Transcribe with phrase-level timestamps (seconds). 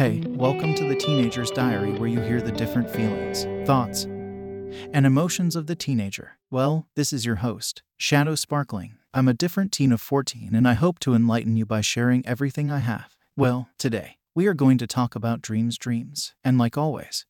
[0.00, 5.54] Hey, welcome to the Teenager's Diary, where you hear the different feelings, thoughts, and emotions
[5.54, 6.38] of the teenager.
[6.50, 8.94] Well, this is your host, Shadow Sparkling.
[9.12, 12.70] I'm a different teen of 14, and I hope to enlighten you by sharing everything
[12.70, 13.14] I have.
[13.36, 17.26] Well, today, we are going to talk about dreams, dreams, and like always,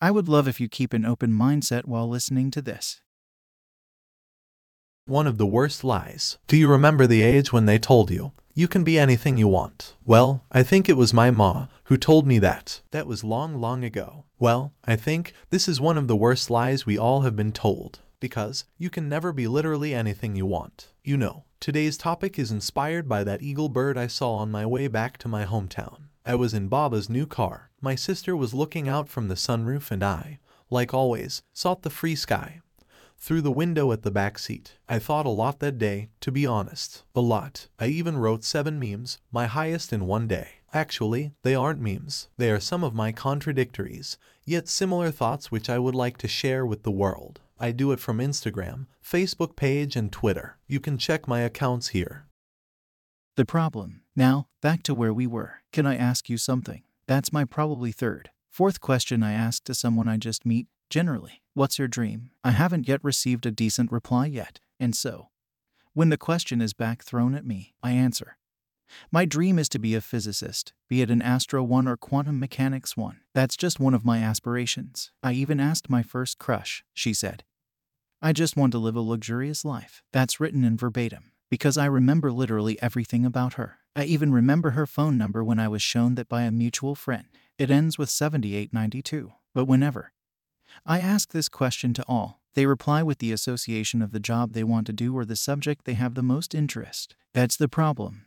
[0.00, 3.02] I would love if you keep an open mindset while listening to this.
[5.10, 6.38] One of the worst lies.
[6.46, 9.96] Do you remember the age when they told you, you can be anything you want?
[10.06, 12.80] Well, I think it was my ma who told me that.
[12.92, 14.26] That was long, long ago.
[14.38, 17.98] Well, I think this is one of the worst lies we all have been told.
[18.20, 20.92] Because you can never be literally anything you want.
[21.02, 24.86] You know, today's topic is inspired by that eagle bird I saw on my way
[24.86, 26.02] back to my hometown.
[26.24, 27.70] I was in Baba's new car.
[27.80, 30.38] My sister was looking out from the sunroof, and I,
[30.70, 32.60] like always, sought the free sky
[33.20, 34.78] through the window at the back seat.
[34.88, 37.04] I thought a lot that day, to be honest.
[37.14, 37.68] A lot.
[37.78, 40.48] I even wrote seven memes, my highest in one day.
[40.72, 42.28] Actually, they aren't memes.
[42.38, 46.64] They are some of my contradictories, yet similar thoughts which I would like to share
[46.64, 47.40] with the world.
[47.58, 50.56] I do it from Instagram, Facebook page, and Twitter.
[50.66, 52.26] You can check my accounts here.
[53.36, 54.02] The problem.
[54.16, 55.62] Now, back to where we were.
[55.72, 56.82] Can I ask you something?
[57.06, 61.42] That's my probably third, fourth question I ask to someone I just meet, generally.
[61.60, 62.30] What's your dream?
[62.42, 65.28] I haven't yet received a decent reply yet, and so,
[65.92, 68.38] when the question is back thrown at me, I answer.
[69.12, 72.96] My dream is to be a physicist, be it an Astro 1 or quantum mechanics
[72.96, 73.20] 1.
[73.34, 75.12] That's just one of my aspirations.
[75.22, 77.44] I even asked my first crush, she said.
[78.22, 80.02] I just want to live a luxurious life.
[80.14, 83.80] That's written in verbatim, because I remember literally everything about her.
[83.94, 87.26] I even remember her phone number when I was shown that by a mutual friend.
[87.58, 89.32] It ends with 7892.
[89.52, 90.12] But whenever
[90.86, 92.40] I ask this question to all.
[92.54, 95.84] They reply with the association of the job they want to do or the subject
[95.84, 97.14] they have the most interest.
[97.32, 98.26] That's the problem.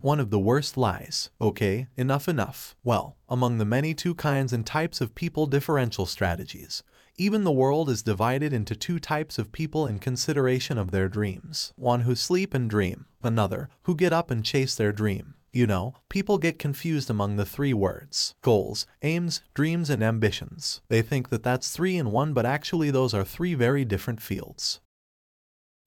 [0.00, 1.30] One of the worst lies.
[1.40, 2.76] Okay, enough, enough.
[2.84, 6.82] Well, among the many two kinds and types of people differential strategies,
[7.16, 11.72] even the world is divided into two types of people in consideration of their dreams.
[11.76, 15.34] One who sleep and dream, another who get up and chase their dream.
[15.54, 20.80] You know, people get confused among the three words goals, aims, dreams, and ambitions.
[20.88, 24.80] They think that that's three in one, but actually, those are three very different fields.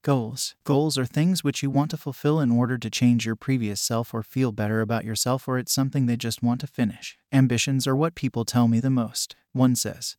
[0.02, 0.54] Goals.
[0.64, 4.14] Goals are things which you want to fulfill in order to change your previous self
[4.14, 7.18] or feel better about yourself, or it's something they just want to finish.
[7.30, 9.36] Ambitions are what people tell me the most.
[9.52, 10.16] One says,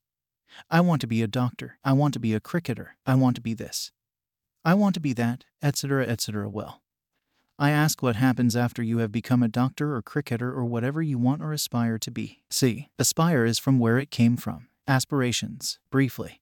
[0.69, 1.79] I want to be a doctor.
[1.83, 2.97] I want to be a cricketer.
[3.03, 3.91] I want to be this.
[4.63, 6.47] I want to be that, etc., etc.
[6.47, 6.83] Well,
[7.61, 11.17] I ask what happens after you have become a doctor or cricketer or whatever you
[11.17, 12.41] want or aspire to be.
[12.49, 14.69] See, aspire is from where it came from.
[14.87, 16.39] Aspirations, briefly.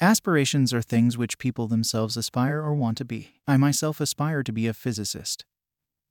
[0.00, 3.40] Aspirations are things which people themselves aspire or want to be.
[3.48, 5.44] I myself aspire to be a physicist.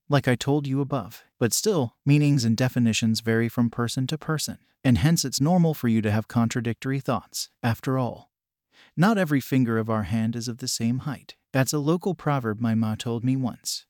[0.09, 4.57] Like I told you above, but still, meanings and definitions vary from person to person,
[4.83, 7.49] and hence it's normal for you to have contradictory thoughts.
[7.63, 8.29] After all,
[8.97, 11.38] not every finger of our hand is of the same height.
[11.53, 13.85] That's a local proverb my ma told me once.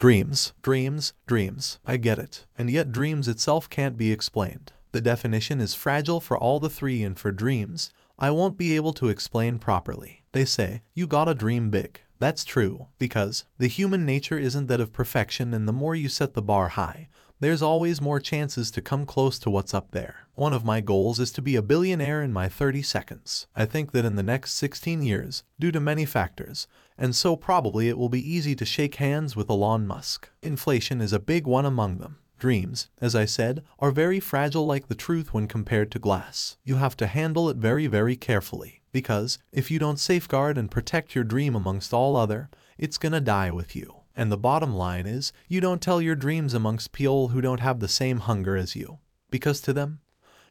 [0.00, 1.78] Dreams, dreams, dreams.
[1.84, 2.46] I get it.
[2.56, 4.72] And yet dreams itself can't be explained.
[4.92, 8.94] The definition is fragile for all the three and for dreams, I won't be able
[8.94, 10.24] to explain properly.
[10.32, 12.00] They say, you gotta dream big.
[12.18, 16.32] That's true, because the human nature isn't that of perfection and the more you set
[16.32, 20.26] the bar high, there's always more chances to come close to what's up there.
[20.34, 23.46] One of my goals is to be a billionaire in my 30 seconds.
[23.56, 26.68] I think that in the next 16 years, due to many factors,
[26.98, 30.28] and so probably it will be easy to shake hands with Elon Musk.
[30.42, 32.18] Inflation is a big one among them.
[32.38, 36.58] Dreams, as I said, are very fragile like the truth when compared to glass.
[36.62, 41.14] You have to handle it very, very carefully, because if you don't safeguard and protect
[41.14, 43.99] your dream amongst all other, it's gonna die with you.
[44.16, 47.80] And the bottom line is, you don't tell your dreams amongst people who don't have
[47.80, 48.98] the same hunger as you,
[49.30, 50.00] because to them,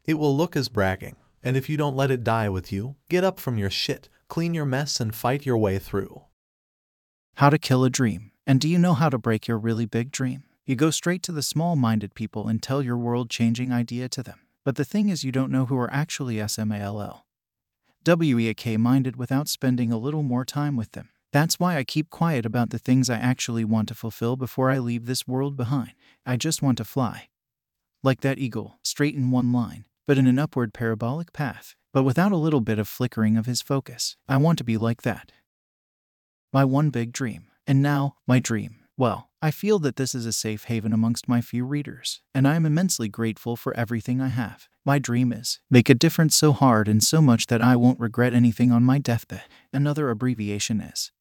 [0.04, 1.16] it will look as bragging.
[1.42, 4.54] And if you don't let it die with you, get up from your shit, clean
[4.54, 6.22] your mess, and fight your way through.
[7.36, 8.32] How to kill a dream.
[8.46, 10.44] And do you know how to break your really big dream?
[10.66, 14.22] You go straight to the small minded people and tell your world changing idea to
[14.22, 14.40] them.
[14.64, 17.24] But the thing is, you don't know who are actually SMALL.
[18.04, 21.08] WEAK minded without spending a little more time with them.
[21.32, 24.78] That's why I keep quiet about the things I actually want to fulfill before I
[24.78, 25.92] leave this world behind.
[26.26, 27.28] I just want to fly.
[28.02, 32.32] Like that eagle, straight in one line, but in an upward parabolic path, but without
[32.32, 34.16] a little bit of flickering of his focus.
[34.28, 35.30] I want to be like that.
[36.52, 37.46] My one big dream.
[37.66, 38.80] And now, my dream.
[38.96, 42.56] Well, I feel that this is a safe haven amongst my few readers, and I
[42.56, 44.68] am immensely grateful for everything I have.
[44.84, 48.34] My dream is make a difference so hard and so much that I won't regret
[48.34, 49.44] anything on my deathbed.
[49.72, 51.12] Another abbreviation is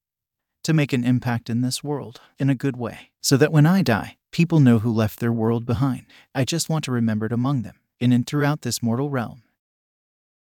[0.69, 3.81] to make an impact in this world in a good way, so that when I
[3.81, 6.05] die, People know who left their world behind.
[6.35, 9.41] I just want to remember it among them, in and throughout this mortal realm.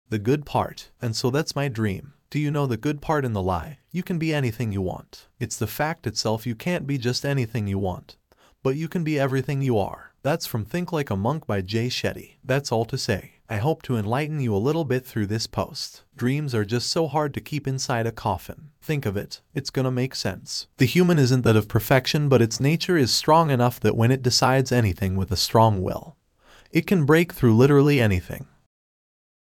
[0.10, 2.14] The good part, and so that's my dream.
[2.30, 3.80] Do you know the good part in the lie?
[3.92, 5.28] You can be anything you want.
[5.40, 8.16] It's the fact itself you can't be just anything you want.
[8.64, 10.14] But you can be everything you are.
[10.26, 12.38] That's from Think Like a Monk by Jay Shetty.
[12.44, 13.34] That's all to say.
[13.48, 16.02] I hope to enlighten you a little bit through this post.
[16.18, 18.72] Dreams are just so hard to keep inside a coffin.
[18.82, 20.66] Think of it, it's gonna make sense.
[20.78, 24.24] The human isn't that of perfection, but its nature is strong enough that when it
[24.24, 26.18] decides anything with a strong will,
[26.72, 28.48] it can break through literally anything.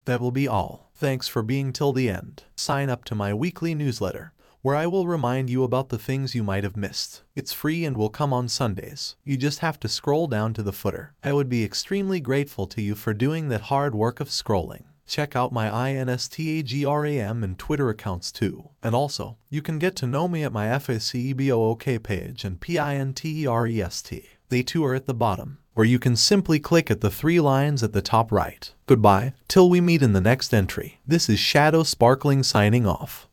[0.05, 0.89] That will be all.
[0.95, 2.45] Thanks for being till the end.
[2.55, 6.43] Sign up to my weekly newsletter, where I will remind you about the things you
[6.43, 7.23] might have missed.
[7.35, 9.15] It's free and will come on Sundays.
[9.23, 11.13] You just have to scroll down to the footer.
[11.23, 14.83] I would be extremely grateful to you for doing that hard work of scrolling.
[15.07, 18.69] Check out my INSTAGRAM and Twitter accounts too.
[18.81, 24.23] And also, you can get to know me at my FACEBOOK page and PINTEREST.
[24.47, 27.83] They too are at the bottom, where you can simply click at the three lines
[27.83, 28.73] at the top right.
[28.85, 30.99] Goodbye, till we meet in the next entry.
[31.05, 33.27] This is Shadow Sparkling signing off.